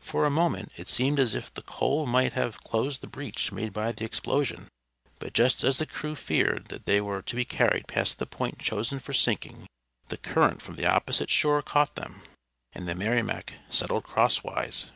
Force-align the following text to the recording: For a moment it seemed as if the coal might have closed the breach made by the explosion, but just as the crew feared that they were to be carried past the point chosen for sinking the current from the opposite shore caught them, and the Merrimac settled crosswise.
For 0.00 0.26
a 0.26 0.30
moment 0.30 0.72
it 0.76 0.88
seemed 0.88 1.20
as 1.20 1.36
if 1.36 1.54
the 1.54 1.62
coal 1.62 2.04
might 2.04 2.32
have 2.32 2.60
closed 2.64 3.02
the 3.02 3.06
breach 3.06 3.52
made 3.52 3.72
by 3.72 3.92
the 3.92 4.04
explosion, 4.04 4.66
but 5.20 5.32
just 5.32 5.62
as 5.62 5.78
the 5.78 5.86
crew 5.86 6.16
feared 6.16 6.70
that 6.70 6.86
they 6.86 7.00
were 7.00 7.22
to 7.22 7.36
be 7.36 7.44
carried 7.44 7.86
past 7.86 8.18
the 8.18 8.26
point 8.26 8.58
chosen 8.58 8.98
for 8.98 9.12
sinking 9.12 9.68
the 10.08 10.16
current 10.18 10.60
from 10.60 10.74
the 10.74 10.86
opposite 10.86 11.30
shore 11.30 11.62
caught 11.62 11.94
them, 11.94 12.22
and 12.72 12.88
the 12.88 12.96
Merrimac 12.96 13.52
settled 13.70 14.02
crosswise. 14.02 14.90